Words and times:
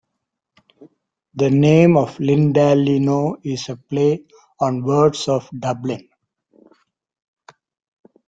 The 1.35 1.51
name 1.51 1.93
Lindalino 1.93 3.35
is 3.43 3.69
a 3.69 3.75
play 3.77 4.25
on 4.59 4.83
words 4.83 5.27
of 5.27 5.47
Dublin. 5.59 6.09